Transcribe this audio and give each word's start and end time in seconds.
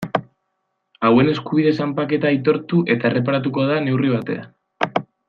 Hauen 1.09 1.29
eskubide 1.33 1.73
zanpaketa 1.85 2.31
aitortu 2.31 2.81
eta 2.97 3.11
erreparatuko 3.13 3.67
da 3.73 3.81
neurri 3.89 4.15
batean. 4.19 5.03